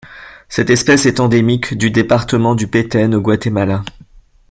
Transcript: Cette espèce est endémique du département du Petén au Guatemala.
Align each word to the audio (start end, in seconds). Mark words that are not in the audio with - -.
Cette 0.49 0.71
espèce 0.71 1.05
est 1.05 1.19
endémique 1.19 1.77
du 1.77 1.91
département 1.91 2.55
du 2.55 2.65
Petén 2.67 3.13
au 3.13 3.21
Guatemala. 3.21 3.83